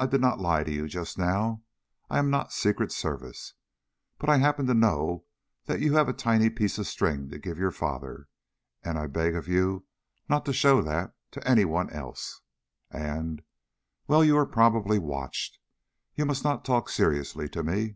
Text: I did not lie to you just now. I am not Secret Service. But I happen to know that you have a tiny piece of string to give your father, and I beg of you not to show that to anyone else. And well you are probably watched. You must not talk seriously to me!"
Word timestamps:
I 0.00 0.06
did 0.08 0.20
not 0.20 0.40
lie 0.40 0.64
to 0.64 0.72
you 0.72 0.88
just 0.88 1.16
now. 1.16 1.62
I 2.10 2.18
am 2.18 2.28
not 2.28 2.52
Secret 2.52 2.90
Service. 2.90 3.54
But 4.18 4.28
I 4.28 4.38
happen 4.38 4.66
to 4.66 4.74
know 4.74 5.26
that 5.66 5.78
you 5.78 5.94
have 5.94 6.08
a 6.08 6.12
tiny 6.12 6.50
piece 6.50 6.76
of 6.78 6.88
string 6.88 7.28
to 7.30 7.38
give 7.38 7.56
your 7.56 7.70
father, 7.70 8.26
and 8.82 8.98
I 8.98 9.06
beg 9.06 9.36
of 9.36 9.46
you 9.46 9.84
not 10.28 10.44
to 10.46 10.52
show 10.52 10.82
that 10.82 11.14
to 11.30 11.48
anyone 11.48 11.88
else. 11.90 12.40
And 12.90 13.44
well 14.08 14.24
you 14.24 14.36
are 14.38 14.44
probably 14.44 14.98
watched. 14.98 15.60
You 16.16 16.26
must 16.26 16.42
not 16.42 16.64
talk 16.64 16.88
seriously 16.88 17.48
to 17.50 17.62
me!" 17.62 17.94